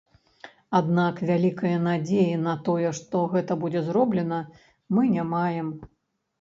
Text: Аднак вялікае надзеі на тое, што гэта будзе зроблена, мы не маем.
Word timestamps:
Аднак 0.79 1.21
вялікае 1.31 1.73
надзеі 1.89 2.41
на 2.47 2.57
тое, 2.71 2.89
што 3.01 3.23
гэта 3.37 3.61
будзе 3.67 3.87
зроблена, 3.93 4.43
мы 4.97 5.01
не 5.15 5.31
маем. 5.39 5.73